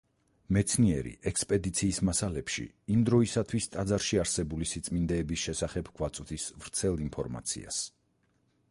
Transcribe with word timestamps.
მეცნიერი, 0.55 1.11
ექსპედიციის 1.31 1.99
მასალებში, 2.09 2.65
იმ 2.95 3.03
დროისათვის 3.11 3.69
ტაძარში 3.77 4.21
არსებული 4.25 4.69
სიწმინდეების 4.73 5.45
შესახებ 5.45 5.95
გვაწვდის 6.01 6.49
ვრცელ 6.65 7.07
ინფორმაციას. 7.09 7.85